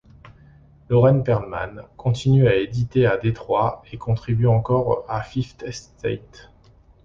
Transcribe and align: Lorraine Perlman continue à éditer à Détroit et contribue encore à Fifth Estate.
Lorraine 0.89 1.23
Perlman 1.23 1.83
continue 1.95 2.47
à 2.47 2.55
éditer 2.55 3.05
à 3.05 3.17
Détroit 3.17 3.83
et 3.93 3.99
contribue 3.99 4.47
encore 4.47 5.05
à 5.07 5.21
Fifth 5.21 5.61
Estate. 5.61 6.49